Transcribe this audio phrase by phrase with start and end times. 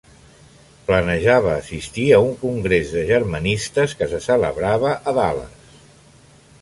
[0.85, 5.71] Planejava assistir a un congrés de germanistes que se celebrava a Dallas.